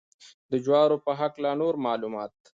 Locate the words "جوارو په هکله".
0.65-1.51